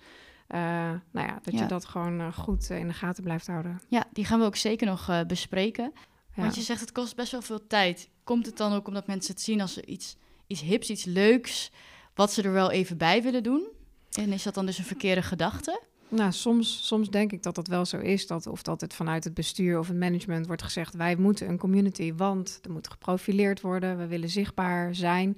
Uh, 0.47 0.59
nou 1.11 1.27
ja, 1.27 1.39
dat 1.41 1.59
je 1.59 1.65
dat 1.65 1.85
gewoon 1.85 2.33
goed 2.33 2.69
in 2.69 2.87
de 2.87 2.93
gaten 2.93 3.23
blijft 3.23 3.47
houden. 3.47 3.81
Ja, 3.87 4.03
die 4.13 4.25
gaan 4.25 4.39
we 4.39 4.45
ook 4.45 4.55
zeker 4.55 4.87
nog 4.87 5.25
bespreken. 5.27 5.91
Ja. 6.35 6.41
Want 6.41 6.55
je 6.55 6.61
zegt 6.61 6.79
het 6.79 6.91
kost 6.91 7.15
best 7.15 7.31
wel 7.31 7.41
veel 7.41 7.67
tijd. 7.67 8.09
Komt 8.23 8.45
het 8.45 8.57
dan 8.57 8.73
ook 8.73 8.87
omdat 8.87 9.07
mensen 9.07 9.33
het 9.33 9.43
zien 9.43 9.61
als 9.61 9.79
iets 9.79 10.17
iets 10.51 10.61
hips, 10.61 10.89
iets 10.89 11.05
leuks, 11.05 11.71
wat 12.15 12.31
ze 12.31 12.41
er 12.41 12.51
wel 12.51 12.71
even 12.71 12.97
bij 12.97 13.23
willen 13.23 13.43
doen? 13.43 13.67
En 14.11 14.31
is 14.31 14.43
dat 14.43 14.53
dan 14.53 14.65
dus 14.65 14.77
een 14.77 14.83
verkeerde 14.83 15.21
gedachte? 15.21 15.81
Nou, 16.09 16.31
soms, 16.31 16.87
soms 16.87 17.09
denk 17.09 17.31
ik 17.31 17.43
dat 17.43 17.55
dat 17.55 17.67
wel 17.67 17.85
zo 17.85 17.97
is. 17.97 18.27
Dat, 18.27 18.47
of 18.47 18.61
dat 18.61 18.81
het 18.81 18.93
vanuit 18.93 19.23
het 19.23 19.33
bestuur 19.33 19.79
of 19.79 19.87
het 19.87 19.97
management 19.97 20.47
wordt 20.47 20.63
gezegd... 20.63 20.93
wij 20.93 21.15
moeten 21.15 21.49
een 21.49 21.57
community, 21.57 22.13
want 22.13 22.59
er 22.63 22.71
moet 22.71 22.89
geprofileerd 22.89 23.61
worden. 23.61 23.97
We 23.97 24.07
willen 24.07 24.29
zichtbaar 24.29 24.95
zijn. 24.95 25.37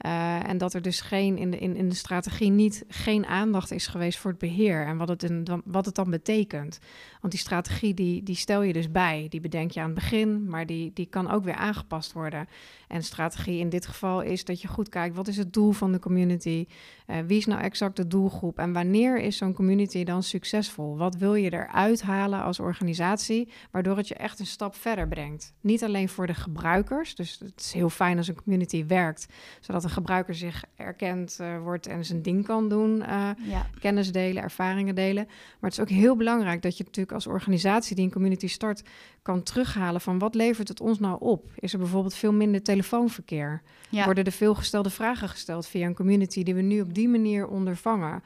Uh, 0.00 0.48
en 0.48 0.58
dat 0.58 0.74
er 0.74 0.82
dus 0.82 1.00
geen, 1.00 1.38
in, 1.38 1.50
de, 1.50 1.58
in, 1.58 1.76
in 1.76 1.88
de 1.88 1.94
strategie 1.94 2.50
niet 2.50 2.84
geen 2.88 3.26
aandacht 3.26 3.70
is 3.70 3.86
geweest 3.86 4.18
voor 4.18 4.30
het 4.30 4.40
beheer 4.40 4.86
en 4.86 4.96
wat 4.96 5.08
het, 5.08 5.22
in, 5.22 5.46
wat 5.64 5.86
het 5.86 5.94
dan 5.94 6.10
betekent. 6.10 6.78
Want 7.20 7.32
die 7.32 7.42
strategie 7.42 7.94
die, 7.94 8.22
die 8.22 8.34
stel 8.34 8.62
je 8.62 8.72
dus 8.72 8.90
bij, 8.90 9.26
die 9.28 9.40
bedenk 9.40 9.70
je 9.70 9.80
aan 9.80 9.86
het 9.86 9.94
begin, 9.94 10.48
maar 10.48 10.66
die, 10.66 10.90
die 10.94 11.06
kan 11.06 11.30
ook 11.30 11.44
weer 11.44 11.54
aangepast 11.54 12.12
worden. 12.12 12.48
En 12.88 13.02
strategie 13.02 13.58
in 13.58 13.68
dit 13.68 13.86
geval 13.86 14.22
is 14.22 14.44
dat 14.44 14.60
je 14.60 14.68
goed 14.68 14.88
kijkt, 14.88 15.16
wat 15.16 15.28
is 15.28 15.36
het 15.36 15.52
doel 15.52 15.72
van 15.72 15.92
de 15.92 15.98
community? 15.98 16.66
Uh, 17.06 17.16
wie 17.26 17.38
is 17.38 17.46
nou 17.46 17.60
exact 17.60 17.96
de 17.96 18.06
doelgroep? 18.06 18.58
En 18.58 18.72
wanneer 18.72 19.18
is 19.18 19.36
zo'n 19.36 19.54
community 19.54 20.04
dan 20.04 20.22
succesvol? 20.22 20.96
Wat 20.96 21.16
wil 21.16 21.34
je 21.34 21.52
eruit 21.52 22.02
halen 22.02 22.42
als 22.42 22.60
organisatie, 22.60 23.48
waardoor 23.70 23.96
het 23.96 24.08
je 24.08 24.14
echt 24.14 24.38
een 24.38 24.46
stap 24.46 24.74
verder 24.74 25.08
brengt? 25.08 25.54
Niet 25.60 25.84
alleen 25.84 26.08
voor 26.08 26.26
de 26.26 26.34
gebruikers, 26.34 27.14
dus 27.14 27.38
het 27.38 27.60
is 27.60 27.72
heel 27.72 27.90
fijn 27.90 28.16
als 28.16 28.28
een 28.28 28.42
community 28.42 28.86
werkt, 28.86 29.26
zodat 29.60 29.84
een 29.86 29.92
gebruiker 29.92 30.34
zich 30.34 30.64
erkend 30.76 31.38
uh, 31.40 31.58
wordt 31.58 31.86
en 31.86 32.04
zijn 32.04 32.22
ding 32.22 32.46
kan 32.46 32.68
doen, 32.68 32.96
uh, 32.96 33.30
ja. 33.42 33.66
kennis 33.80 34.12
delen, 34.12 34.42
ervaringen 34.42 34.94
delen. 34.94 35.24
Maar 35.24 35.70
het 35.70 35.72
is 35.72 35.80
ook 35.80 35.88
heel 35.88 36.16
belangrijk 36.16 36.62
dat 36.62 36.76
je 36.76 36.84
natuurlijk 36.84 37.14
als 37.14 37.26
organisatie 37.26 37.96
die 37.96 38.04
een 38.04 38.12
community 38.12 38.48
start, 38.48 38.82
kan 39.22 39.42
terughalen 39.42 40.00
van 40.00 40.18
wat 40.18 40.34
levert 40.34 40.68
het 40.68 40.80
ons 40.80 40.98
nou 40.98 41.16
op? 41.20 41.50
Is 41.54 41.72
er 41.72 41.78
bijvoorbeeld 41.78 42.14
veel 42.14 42.32
minder 42.32 42.62
telefoonverkeer? 42.62 43.62
Ja. 43.88 44.04
Worden 44.04 44.24
er 44.24 44.32
veel 44.32 44.54
gestelde 44.54 44.90
vragen 44.90 45.28
gesteld 45.28 45.66
via 45.66 45.86
een 45.86 45.94
community 45.94 46.42
die 46.42 46.54
we 46.54 46.62
nu 46.62 46.80
op 46.80 46.94
die 46.94 47.08
manier 47.08 47.46
ondervangen? 47.46 48.22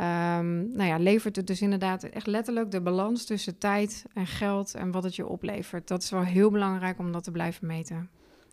Um, 0.00 0.76
nou 0.76 0.84
ja, 0.84 0.98
levert 0.98 1.36
het 1.36 1.46
dus 1.46 1.62
inderdaad 1.62 2.02
echt 2.02 2.26
letterlijk 2.26 2.70
de 2.70 2.80
balans 2.80 3.24
tussen 3.24 3.58
tijd 3.58 4.04
en 4.14 4.26
geld 4.26 4.74
en 4.74 4.90
wat 4.90 5.02
het 5.02 5.16
je 5.16 5.26
oplevert. 5.26 5.88
Dat 5.88 6.02
is 6.02 6.10
wel 6.10 6.22
heel 6.22 6.50
belangrijk 6.50 6.98
om 6.98 7.12
dat 7.12 7.24
te 7.24 7.30
blijven 7.30 7.66
meten. 7.66 8.10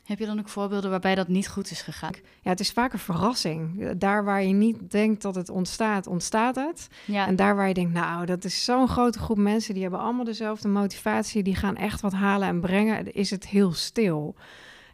Heb 0.09 0.19
je 0.19 0.25
dan 0.25 0.39
ook 0.39 0.49
voorbeelden 0.49 0.89
waarbij 0.89 1.15
dat 1.15 1.27
niet 1.27 1.47
goed 1.47 1.71
is 1.71 1.81
gegaan? 1.81 2.11
Ja, 2.41 2.49
het 2.49 2.59
is 2.59 2.71
vaak 2.71 2.93
een 2.93 2.99
verrassing. 2.99 3.91
Daar 3.91 4.23
waar 4.23 4.43
je 4.43 4.53
niet 4.53 4.91
denkt 4.91 5.21
dat 5.21 5.35
het 5.35 5.49
ontstaat, 5.49 6.07
ontstaat 6.07 6.55
het. 6.55 6.87
Ja. 7.05 7.27
En 7.27 7.35
daar 7.35 7.55
waar 7.55 7.67
je 7.67 7.73
denkt, 7.73 7.93
nou, 7.93 8.25
dat 8.25 8.43
is 8.43 8.63
zo'n 8.63 8.87
grote 8.87 9.19
groep 9.19 9.37
mensen, 9.37 9.73
die 9.73 9.83
hebben 9.83 9.99
allemaal 9.99 10.23
dezelfde 10.23 10.67
motivatie, 10.67 11.43
die 11.43 11.55
gaan 11.55 11.75
echt 11.75 12.01
wat 12.01 12.13
halen 12.13 12.47
en 12.47 12.59
brengen, 12.59 13.13
is 13.13 13.29
het 13.29 13.47
heel 13.47 13.73
stil. 13.73 14.35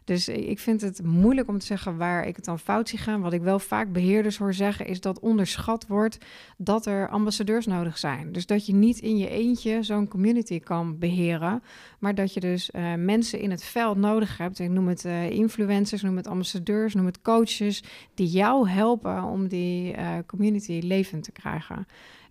Dus 0.06 0.28
ik 0.28 0.58
vind 0.58 0.80
het 0.80 1.02
moeilijk 1.02 1.48
om 1.48 1.58
te 1.58 1.66
zeggen 1.66 1.96
waar 1.96 2.26
ik 2.26 2.36
het 2.36 2.44
dan 2.44 2.58
fout 2.58 2.88
zie 2.88 2.98
gaan. 2.98 3.20
Wat 3.20 3.32
ik 3.32 3.42
wel 3.42 3.58
vaak 3.58 3.92
beheerders 3.92 4.38
hoor 4.38 4.54
zeggen, 4.54 4.86
is 4.86 5.00
dat 5.00 5.18
onderschat 5.18 5.86
wordt 5.86 6.18
dat 6.56 6.86
er 6.86 7.08
ambassadeurs 7.08 7.66
nodig 7.66 7.98
zijn. 7.98 8.32
Dus 8.32 8.46
dat 8.46 8.66
je 8.66 8.74
niet 8.74 8.98
in 8.98 9.18
je 9.18 9.28
eentje 9.28 9.82
zo'n 9.82 10.08
community 10.08 10.60
kan 10.60 10.98
beheren, 10.98 11.62
maar 11.98 12.14
dat 12.14 12.34
je 12.34 12.40
dus 12.40 12.70
uh, 12.70 12.94
mensen 12.94 13.40
in 13.40 13.50
het 13.50 13.64
veld 13.64 13.96
nodig 13.96 14.38
hebt. 14.38 14.58
Ik 14.58 14.70
noem 14.70 14.88
het 14.88 15.04
uh, 15.04 15.30
influencers, 15.30 16.02
noem 16.02 16.16
het 16.16 16.26
ambassadeurs, 16.26 16.94
noem 16.94 17.06
het 17.06 17.22
coaches, 17.22 17.82
die 18.14 18.28
jou 18.28 18.68
helpen 18.68 19.22
om 19.22 19.48
die 19.48 19.96
uh, 19.96 20.18
community 20.26 20.80
levend 20.82 21.24
te 21.24 21.32
krijgen. 21.32 21.86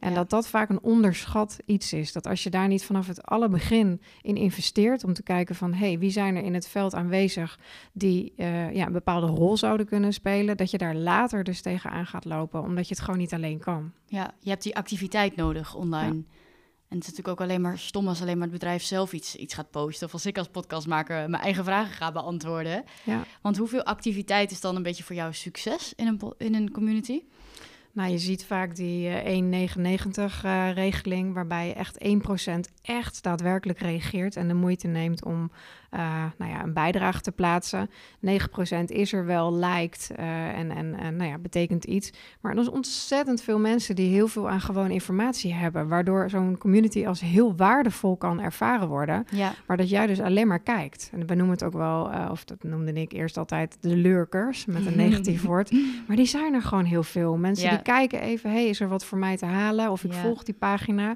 En 0.06 0.14
dat 0.14 0.30
dat 0.30 0.48
vaak 0.48 0.70
een 0.70 0.82
onderschat 0.82 1.58
iets 1.66 1.94
is. 1.94 2.12
Dat 2.12 2.28
als 2.28 2.44
je 2.44 2.50
daar 2.50 2.68
niet 2.68 2.86
vanaf 2.86 3.08
het 3.08 3.24
alle 3.24 3.50
begin 3.50 4.02
in 4.22 4.36
investeert 4.36 5.04
om 5.04 5.14
te 5.14 5.24
kijken 5.24 5.56
van 5.56 5.74
hé, 5.74 5.88
hey, 5.88 6.00
wie 6.00 6.12
zijn 6.12 6.36
er 6.36 6.44
in 6.44 6.54
het 6.54 6.68
veld 6.68 6.94
aanwezig 6.94 7.60
die 7.94 8.34
uh, 8.38 8.74
ja, 8.74 8.86
een 8.86 8.92
bepaalde 8.92 9.28
rol 9.28 9.58
zouden 9.58 9.86
kunnen 9.86 10.14
spelen, 10.14 10.58
dat 10.58 10.72
je 10.72 10.78
daar 10.78 10.96
later 10.96 11.44
dus 11.44 11.62
tegenaan 11.62 12.06
gaat 12.06 12.26
lopen, 12.26 12.62
omdat 12.62 12.88
je 12.88 12.94
het 12.94 13.04
gewoon 13.04 13.20
niet 13.20 13.34
alleen 13.34 13.60
kan. 13.60 13.92
Ja, 14.06 14.34
je 14.40 14.50
hebt 14.50 14.64
die 14.64 14.76
activiteit 14.76 15.36
nodig 15.36 15.76
online. 15.76 16.24
En 16.88 17.02
het 17.02 17.04
is 17.04 17.10
natuurlijk 17.10 17.28
ook 17.28 17.48
alleen 17.48 17.62
maar 17.62 17.78
stom 17.78 18.08
als 18.08 18.22
alleen 18.22 18.38
maar 18.38 18.48
het 18.48 18.60
bedrijf 18.60 18.84
zelf 18.84 19.14
iets, 19.14 19.36
iets 19.36 19.54
gaat 19.54 19.72
posten. 19.72 20.08
Of 20.08 20.14
als 20.14 20.26
ik 20.26 20.38
als 20.38 20.48
podcastmaker 20.48 21.30
mijn 21.30 21.44
eigen 21.44 21.64
vragen 21.64 21.94
ga 21.94 22.12
beantwoorden. 22.12 22.84
Ja. 23.04 23.24
Want 23.42 23.58
hoeveel 23.58 23.84
activiteit 23.84 24.52
is 24.52 24.62
dan 24.62 24.76
een 24.76 24.84
beetje 24.84 25.04
voor 25.04 25.16
jou 25.16 25.34
succes 25.34 25.94
in 25.96 26.08
een, 26.08 26.34
in 26.38 26.56
een 26.56 26.72
community? 26.72 27.22
Nou, 27.96 28.12
je 28.12 28.18
ziet 28.18 28.46
vaak 28.46 28.76
die 28.76 29.10
uh, 29.10 29.70
1,99-regeling, 29.70 31.34
waarbij 31.34 31.68
je 31.68 31.74
echt 31.74 31.98
1% 32.04 32.08
echt 32.82 33.24
daadwerkelijk 33.24 33.80
reageert 33.80 34.36
en 34.36 34.48
de 34.48 34.54
moeite 34.54 34.88
neemt 34.88 35.24
om 35.24 35.52
uh, 35.96 36.24
nou 36.38 36.52
ja, 36.52 36.64
een 36.64 36.74
bijdrage 36.74 37.22
te 37.22 37.32
plaatsen. 37.32 37.90
9% 38.26 38.30
is 38.86 39.14
er 39.14 39.26
wel, 39.26 39.54
lijkt 39.54 40.10
uh, 40.20 40.26
en, 40.58 40.72
en, 40.72 40.96
en 40.96 41.16
nou 41.16 41.30
ja, 41.30 41.38
betekent 41.38 41.84
iets. 41.84 42.12
Maar 42.42 42.52
er 42.54 42.60
is 42.62 42.70
ontzettend 42.70 43.42
veel 43.42 43.60
mensen 43.60 43.96
die 43.96 44.10
heel 44.14 44.28
veel 44.28 44.50
aan 44.50 44.62
gewoon 44.62 44.92
informatie 44.92 45.54
hebben, 45.54 45.88
waardoor 45.88 46.30
zo'n 46.30 46.58
community 46.58 47.06
als 47.08 47.20
heel 47.22 47.56
waardevol 47.56 48.18
kan 48.18 48.42
ervaren 48.42 48.88
worden. 48.88 49.26
Ja. 49.32 49.54
Maar 49.68 49.78
dat 49.78 49.90
jij 49.90 50.08
dus 50.08 50.20
alleen 50.22 50.48
maar 50.48 50.60
kijkt. 50.60 51.10
En 51.14 51.28
we 51.28 51.36
noemen 51.36 51.54
het 51.56 51.64
ook 51.64 51.74
wel, 51.74 52.12
uh, 52.12 52.28
of 52.32 52.44
dat 52.44 52.64
noemde 52.64 52.94
ik 52.94 53.12
eerst 53.12 53.38
altijd 53.38 53.78
de 53.82 53.96
lurkers, 53.96 54.66
met 54.66 54.86
een 54.86 54.98
negatief 54.98 55.44
woord. 55.52 55.72
Maar 56.08 56.16
die 56.16 56.26
zijn 56.26 56.54
er 56.54 56.62
gewoon 56.62 56.86
heel 56.86 57.04
veel. 57.04 57.38
Mensen 57.38 57.66
Ja. 57.66 57.74
die 57.74 57.82
kijken 57.82 58.20
even, 58.22 58.52
hey, 58.52 58.68
is 58.68 58.80
er 58.80 58.88
wat 58.88 59.06
voor 59.06 59.18
mij 59.18 59.38
te 59.38 59.46
halen? 59.46 59.92
Of 59.92 60.04
ik 60.04 60.14
Ja. 60.14 60.22
volg 60.22 60.44
die 60.44 60.54
pagina. 60.54 61.16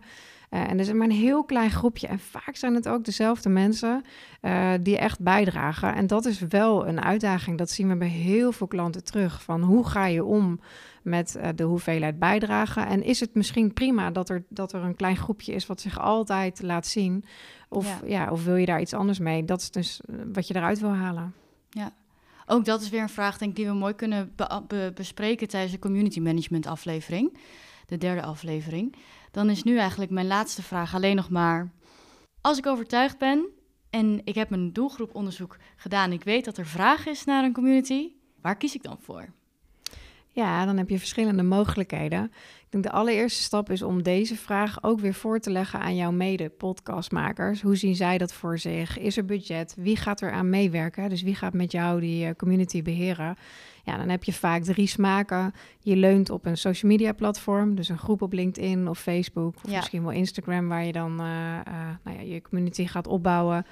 Eh, 0.49 0.61
en 0.61 0.69
er 0.69 0.79
is 0.79 0.91
maar 0.93 1.07
een 1.07 1.13
heel 1.15 1.43
klein 1.43 1.71
groepje. 1.71 2.07
En 2.07 2.19
vaak 2.19 2.55
zijn 2.55 2.75
het 2.75 2.87
ook 2.87 3.05
dezelfde 3.05 3.49
mensen 3.49 4.03
eh, 4.41 4.71
die 4.81 4.97
echt 4.97 5.19
bijdragen. 5.19 5.95
En 5.95 6.07
dat 6.07 6.25
is 6.25 6.39
wel 6.39 6.87
een 6.87 7.01
uitdaging. 7.01 7.57
Dat 7.57 7.69
zien 7.69 7.87
we 7.89 7.95
bij 7.97 8.07
heel 8.07 8.51
veel 8.51 8.67
klanten 8.67 9.03
terug. 9.03 9.43
Van 9.43 9.61
hoe 9.61 9.85
ga 9.87 10.05
je 10.05 10.23
om 10.23 10.59
met 11.03 11.35
eh, 11.35 11.49
de 11.55 11.63
hoeveelheid 11.63 12.19
bijdragen? 12.19 12.87
En 12.87 13.03
is 13.03 13.19
het 13.19 13.33
misschien 13.33 13.73
prima 13.73 14.11
dat 14.11 14.29
er, 14.29 14.43
dat 14.49 14.73
er 14.73 14.83
een 14.83 14.95
klein 14.95 15.17
groepje 15.17 15.53
is 15.53 15.65
wat 15.65 15.81
zich 15.81 15.99
altijd 15.99 16.61
laat 16.61 16.87
zien? 16.87 17.25
Of, 17.69 17.85
Ja. 18.01 18.07
ja. 18.07 18.31
of 18.31 18.43
wil 18.45 18.55
je 18.55 18.65
daar 18.65 18.81
iets 18.81 18.93
anders 18.93 19.19
mee? 19.19 19.45
Dat 19.45 19.59
is 19.61 19.71
dus 19.71 20.01
wat 20.33 20.47
je 20.47 20.55
eruit 20.55 20.79
wil 20.79 20.93
halen. 20.95 21.33
Ook 22.51 22.65
dat 22.65 22.81
is 22.81 22.89
weer 22.89 23.01
een 23.01 23.09
vraag 23.09 23.37
denk 23.37 23.51
ik, 23.51 23.57
die 23.57 23.65
we 23.65 23.73
mooi 23.73 23.93
kunnen 23.93 24.31
be- 24.35 24.61
be- 24.67 24.91
bespreken 24.95 25.47
tijdens 25.47 25.71
de 25.73 25.79
community 25.79 26.19
management 26.19 26.65
aflevering. 26.67 27.37
De 27.89 27.97
derde 27.97 28.23
aflevering. 28.23 28.95
Dan 29.31 29.49
is 29.49 29.63
nu 29.63 29.77
eigenlijk 29.77 30.11
mijn 30.11 30.27
laatste 30.27 30.63
vraag 30.63 30.95
alleen 30.95 31.15
nog 31.15 31.29
maar... 31.29 31.71
Als 32.41 32.57
ik 32.57 32.65
overtuigd 32.65 33.17
ben 33.17 33.49
en 33.89 34.21
ik 34.23 34.35
heb 34.35 34.49
mijn 34.49 34.73
doelgroeponderzoek 34.73 35.57
gedaan... 35.75 36.11
ik 36.11 36.23
weet 36.23 36.45
dat 36.45 36.57
er 36.57 36.65
vraag 36.65 37.05
is 37.05 37.25
naar 37.25 37.43
een 37.43 37.53
community, 37.53 38.11
waar 38.41 38.57
kies 38.57 38.75
ik 38.75 38.83
dan 38.83 38.97
voor? 38.99 39.33
Ja, 40.39 40.65
dan 40.65 40.77
heb 40.77 40.89
je 40.89 40.99
verschillende 40.99 41.43
mogelijkheden. 41.43 42.23
Ik 42.59 42.65
denk 42.69 42.83
de 42.83 42.91
allereerste 42.91 43.41
stap 43.43 43.69
is 43.69 43.81
om 43.81 44.03
deze 44.03 44.35
vraag 44.35 44.83
ook 44.83 44.99
weer 44.99 45.13
voor 45.13 45.39
te 45.39 45.49
leggen 45.51 45.79
aan 45.79 45.95
jouw 45.95 46.11
mede-podcastmakers. 46.11 47.61
Hoe 47.61 47.75
zien 47.75 47.95
zij 47.95 48.17
dat 48.17 48.33
voor 48.33 48.59
zich? 48.59 48.97
Is 48.99 49.17
er 49.17 49.25
budget? 49.25 49.75
Wie 49.77 49.95
gaat 49.95 50.21
er 50.21 50.31
aan 50.31 50.49
meewerken? 50.49 51.09
Dus 51.09 51.21
wie 51.21 51.35
gaat 51.35 51.53
met 51.53 51.71
jou 51.71 51.99
die 51.99 52.25
eh, 52.25 52.35
community 52.35 52.81
beheren? 52.81 53.35
Ja, 53.83 53.97
dan 53.97 54.09
heb 54.09 54.23
je 54.23 54.33
vaak 54.33 54.63
drie 54.63 54.87
smaken. 54.87 55.53
Je 55.79 55.95
leunt 55.95 56.29
op 56.29 56.45
een 56.45 56.57
social 56.57 56.91
media 56.91 57.11
platform, 57.11 57.75
dus 57.75 57.89
een 57.89 57.97
groep 57.97 58.21
op 58.21 58.33
LinkedIn 58.33 58.87
of 58.87 58.99
Facebook 58.99 59.55
of 59.55 59.69
Ja. 59.71 59.75
misschien 59.75 60.01
wel 60.03 60.11
Instagram, 60.11 60.67
waar 60.67 60.85
je 60.85 60.91
dan 60.91 61.19
eh, 61.19 61.59
eh, 61.59 61.63
nou 62.03 62.17
ja, 62.17 62.23
je 62.33 62.41
community 62.41 62.85
gaat 62.85 63.07
opbouwen. 63.07 63.65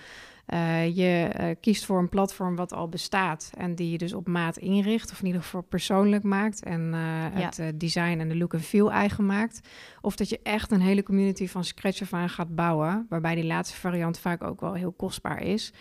Eh, 0.48 0.96
je 0.96 1.30
eh, 1.32 1.56
kiest 1.62 1.86
voor 1.86 2.00
een 2.00 2.10
platform 2.10 2.56
wat 2.56 2.74
al 2.74 2.90
bestaat 2.90 3.52
en 3.58 3.76
die 3.76 3.92
je 3.92 3.98
dus 3.98 4.14
op 4.14 4.28
maat 4.28 4.58
inricht, 4.58 5.12
of 5.12 5.20
in 5.20 5.26
ieder 5.26 5.42
geval 5.42 5.62
persoonlijk 5.62 6.24
maakt 6.24 6.64
en 6.64 6.94
eh, 6.94 7.00
het 7.42 7.80
design 7.80 8.20
en 8.20 8.30
de 8.30 8.38
look 8.38 8.54
en 8.54 8.62
feel 8.62 8.92
eigen 8.92 9.26
maakt. 9.26 9.68
Of 10.02 10.16
dat 10.16 10.30
je 10.30 10.40
echt 10.44 10.72
een 10.72 10.82
hele 10.82 11.04
community 11.04 11.48
van 11.48 11.64
scratch 11.64 12.02
af 12.02 12.14
aan 12.14 12.30
gaat 12.30 12.56
bouwen, 12.56 13.06
waarbij 13.10 13.36
die 13.36 13.46
laatste 13.46 13.78
variant 13.78 14.20
vaak 14.20 14.44
ook 14.44 14.62
wel 14.62 14.74
heel 14.74 14.92
kostbaar 14.92 15.42
is. 15.42 15.74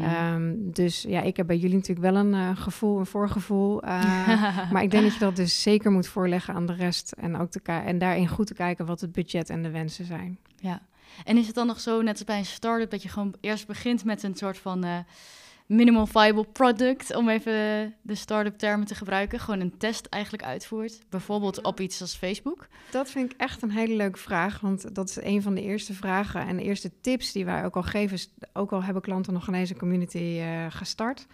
Ehm, 0.00 0.54
dus 0.58 1.02
ja, 1.08 1.22
ik 1.22 1.36
heb 1.36 1.46
bij 1.46 1.58
jullie 1.58 1.76
natuurlijk 1.76 2.12
wel 2.12 2.24
een 2.24 2.56
gevoel, 2.56 2.98
een 2.98 3.06
voorgevoel. 3.06 3.80
maar 4.72 4.82
ik 4.82 4.90
denk 4.90 5.02
dat 5.02 5.12
je 5.12 5.18
dat 5.18 5.36
dus 5.36 5.62
zeker 5.62 5.90
moet 5.90 6.06
voorleggen 6.06 6.54
aan 6.54 6.66
de 6.66 6.74
rest 6.74 7.12
en 7.12 7.36
ook 7.36 7.50
te 7.50 7.60
en 7.62 7.98
daarin 7.98 8.28
goed 8.28 8.46
te 8.46 8.54
kijken 8.54 8.86
wat 8.86 9.00
het 9.00 9.12
budget 9.12 9.50
en 9.50 9.62
de 9.62 9.70
wensen 9.70 10.04
zijn. 10.04 10.38
Ja. 10.56 10.80
En 11.24 11.36
is 11.36 11.46
het 11.46 11.54
dan 11.54 11.66
nog 11.66 11.80
zo, 11.80 12.02
net 12.02 12.12
als 12.12 12.24
bij 12.24 12.38
een 12.38 12.44
start-up, 12.44 12.90
dat 12.90 13.02
je 13.02 13.08
gewoon 13.08 13.34
eerst 13.40 13.66
begint 13.66 14.04
met 14.04 14.22
een 14.22 14.36
soort 14.36 14.58
van 14.58 14.84
eh 14.84 14.98
minimal 15.66 16.06
viable 16.06 16.44
product, 16.44 17.14
om 17.14 17.28
even 17.28 17.94
de 18.02 18.14
start-up 18.14 18.58
termen 18.58 18.86
te 18.86 18.94
gebruiken, 18.94 19.40
gewoon 19.40 19.60
een 19.60 19.78
test 19.78 20.06
eigenlijk 20.06 20.44
uitvoert, 20.44 21.00
bijvoorbeeld 21.08 21.62
op 21.62 21.80
iets 21.80 22.00
als 22.00 22.14
Facebook? 22.14 22.68
Dat 22.90 23.10
vind 23.10 23.32
ik 23.32 23.40
echt 23.40 23.62
een 23.62 23.70
hele 23.70 23.94
leuke 23.94 24.18
vraag, 24.18 24.60
want 24.60 24.94
dat 24.94 25.08
is 25.08 25.16
een 25.20 25.42
van 25.42 25.54
de 25.54 25.62
eerste 25.62 25.94
vragen 25.94 26.46
en 26.46 26.56
de 26.56 26.62
eerste 26.62 26.90
tips 27.00 27.32
die 27.32 27.44
wij 27.44 27.64
ook 27.64 27.76
al 27.76 27.82
geven, 27.82 28.18
ook 28.52 28.72
al 28.72 28.82
hebben 28.82 29.02
klanten 29.02 29.32
nog 29.32 29.44
geen 29.44 29.54
eens 29.54 29.70
een 29.70 29.78
community 29.78 30.38
eh, 30.40 30.66
gestart, 30.68 31.26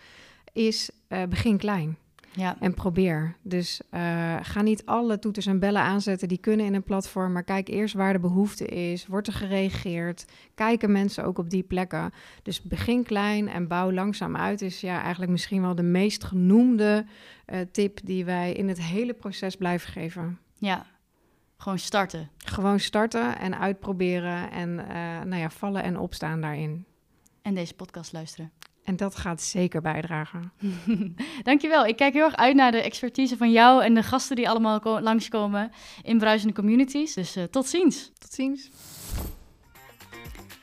is 0.52 0.90
eh, 1.08 1.22
begin 1.28 1.58
klein. 1.58 1.98
Ja, 2.32 2.56
En 2.60 2.74
probeer. 2.74 3.36
Dus 3.42 3.80
eh, 3.90 4.36
ga 4.42 4.62
niet 4.62 4.86
alle 4.86 5.18
toeters 5.18 5.46
en 5.46 5.58
bellen 5.58 5.82
aanzetten 5.82 6.28
die 6.28 6.38
kunnen 6.38 6.66
in 6.66 6.74
een 6.74 6.82
platform. 6.82 7.32
Maar 7.32 7.44
kijk 7.44 7.68
eerst 7.68 7.94
waar 7.94 8.12
de 8.12 8.18
behoefte 8.18 8.66
is. 8.66 9.06
Wordt 9.06 9.26
er 9.26 9.32
gereageerd? 9.32 10.24
Kijken 10.54 10.92
mensen 10.92 11.24
ook 11.24 11.38
op 11.38 11.50
die 11.50 11.62
plekken? 11.62 12.12
Dus 12.42 12.62
begin 12.62 13.02
klein 13.02 13.48
en 13.48 13.68
bouw 13.68 13.92
langzaam 13.92 14.36
uit. 14.36 14.62
Is 14.62 14.80
ja 14.80 15.00
eigenlijk 15.02 15.30
misschien 15.30 15.62
wel 15.62 15.74
de 15.74 15.82
meest 15.82 16.24
genoemde 16.24 17.06
eh, 17.44 17.60
tip 17.72 17.98
die 18.04 18.24
wij 18.24 18.52
in 18.52 18.68
het 18.68 18.82
hele 18.82 19.14
proces 19.14 19.56
blijven 19.56 19.92
geven. 19.92 20.38
ja. 20.58 20.86
Gewoon 21.60 21.78
starten. 21.78 22.30
Gewoon 22.38 22.80
starten 22.80 23.38
en 23.38 23.58
uitproberen. 23.58 24.50
En 24.50 24.78
eh, 24.78 24.94
nou 25.24 25.36
ja, 25.36 25.50
vallen 25.50 25.82
en 25.82 25.98
opstaan 25.98 26.40
daarin. 26.40 26.84
En 27.42 27.54
deze 27.54 27.74
podcast 27.74 28.12
luisteren. 28.12 28.52
En 28.88 28.96
dat 28.96 29.16
gaat 29.16 29.42
zeker 29.42 29.80
bijdragen. 29.80 30.52
Dankjewel. 31.42 31.86
Ik 31.86 31.96
kijk 31.96 32.12
heel 32.12 32.24
erg 32.24 32.36
uit 32.36 32.54
naar 32.54 32.72
de 32.72 32.82
expertise 32.82 33.36
van 33.36 33.50
jou 33.50 33.82
en 33.82 33.94
de 33.94 34.02
gasten 34.02 34.36
die 34.36 34.48
allemaal 34.48 34.80
ko- 34.80 35.00
langskomen 35.00 35.70
in 36.02 36.18
bruisende 36.18 36.54
communities. 36.54 37.14
Dus 37.14 37.36
eh, 37.36 37.44
tot 37.44 37.66
ziens. 37.66 38.10
Tot 38.18 38.32
ziens. 38.32 38.70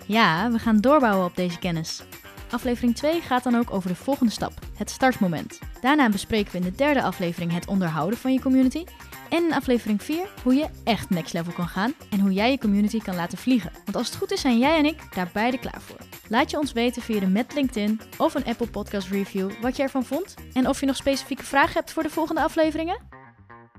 Ja, 0.06 0.52
we 0.52 0.60
gaan 0.60 0.82
doorbouwen 0.82 1.26
op 1.26 1.36
deze 1.36 1.60
kennis. 1.60 2.04
Aflevering 2.50 2.96
2 2.96 3.22
gaat 3.22 3.44
dan 3.44 3.56
ook 3.56 3.74
over 3.74 3.90
de 3.90 3.96
volgende 3.96 4.32
stap, 4.32 4.54
het 4.78 4.90
startmoment. 4.90 5.60
Daarna 5.82 6.10
bespreken 6.10 6.52
we 6.52 6.58
in 6.58 6.64
de 6.64 6.76
derde 6.76 7.02
aflevering 7.02 7.52
het 7.52 7.68
onderhouden 7.68 8.20
van 8.20 8.34
je 8.34 8.42
community. 8.42 8.84
En 9.30 9.44
in 9.44 9.54
aflevering 9.54 10.04
4 10.04 10.28
hoe 10.44 10.54
je 10.54 10.68
echt 10.84 11.10
next 11.10 11.34
level 11.34 11.54
kan 11.54 11.68
gaan 11.68 11.94
en 12.10 12.20
hoe 12.20 12.34
jij 12.34 12.52
je 12.52 12.58
community 12.58 13.00
kan 13.00 13.16
laten 13.16 13.38
vliegen. 13.38 13.72
Want 13.86 13.98
als 13.98 14.08
het 14.08 14.16
goed 14.16 14.32
is 14.32 14.42
zijn 14.42 14.60
jij 14.60 14.78
en 14.78 14.86
ik 14.86 15.16
daar 15.16 15.30
beide 15.34 15.60
klaar 15.60 15.82
voor. 15.82 15.98
Laat 16.30 16.52
je 16.52 16.60
ons 16.60 16.72
weten 16.72 17.02
via 17.02 17.20
de 17.20 17.28
Met 17.28 17.54
LinkedIn 17.54 18.02
of 18.18 18.34
een 18.34 18.46
Apple 18.46 18.68
Podcast 18.68 19.08
Review 19.08 19.52
wat 19.62 19.76
je 19.76 19.84
ervan 19.84 20.06
vond. 20.06 20.34
En 20.54 20.68
of 20.68 20.80
je 20.80 20.86
nog 20.86 20.96
specifieke 20.96 21.44
vragen 21.44 21.74
hebt 21.74 21.92
voor 21.92 22.04
de 22.04 22.10
volgende 22.10 22.42
afleveringen. 22.42 23.00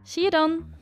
Zie 0.03 0.23
je 0.23 0.31
dan! 0.31 0.76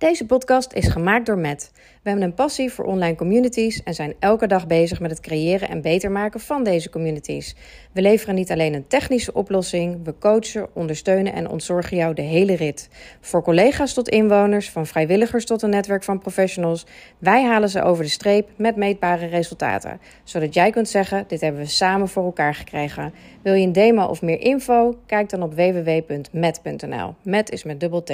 Deze 0.00 0.26
podcast 0.26 0.72
is 0.72 0.88
gemaakt 0.88 1.26
door 1.26 1.38
Matt. 1.38 1.70
We 1.74 2.08
hebben 2.08 2.24
een 2.24 2.34
passie 2.34 2.72
voor 2.72 2.84
online 2.84 3.16
communities 3.16 3.82
en 3.82 3.94
zijn 3.94 4.14
elke 4.18 4.46
dag 4.46 4.66
bezig 4.66 5.00
met 5.00 5.10
het 5.10 5.20
creëren 5.20 5.68
en 5.68 5.80
beter 5.80 6.10
maken 6.10 6.40
van 6.40 6.64
deze 6.64 6.90
communities. 6.90 7.54
We 7.92 8.02
leveren 8.02 8.34
niet 8.34 8.50
alleen 8.50 8.74
een 8.74 8.86
technische 8.86 9.32
oplossing, 9.32 10.04
we 10.04 10.14
coachen, 10.18 10.68
ondersteunen 10.74 11.32
en 11.32 11.48
ontzorgen 11.48 11.96
jou 11.96 12.14
de 12.14 12.22
hele 12.22 12.56
rit. 12.56 12.88
Voor 13.20 13.42
collega's 13.42 13.94
tot 13.94 14.08
inwoners, 14.08 14.70
van 14.70 14.86
vrijwilligers 14.86 15.44
tot 15.44 15.62
een 15.62 15.70
netwerk 15.70 16.02
van 16.02 16.18
professionals, 16.18 16.86
wij 17.18 17.44
halen 17.44 17.68
ze 17.68 17.82
over 17.82 18.04
de 18.04 18.10
streep 18.10 18.48
met 18.56 18.76
meetbare 18.76 19.26
resultaten. 19.26 20.00
Zodat 20.24 20.54
jij 20.54 20.70
kunt 20.70 20.88
zeggen, 20.88 21.24
dit 21.26 21.40
hebben 21.40 21.60
we 21.60 21.68
samen 21.68 22.08
voor 22.08 22.24
elkaar 22.24 22.54
gekregen. 22.54 23.14
Wil 23.42 23.54
je 23.54 23.66
een 23.66 23.72
demo 23.72 24.04
of 24.04 24.22
meer 24.22 24.40
info? 24.40 24.98
Kijk 25.06 25.28
dan 25.28 25.42
op 25.42 25.54
www.met.nl. 25.54 27.14
Met 27.22 27.50
is 27.50 27.64
met 27.64 27.80
dubbel 27.80 28.02
T. 28.02 28.12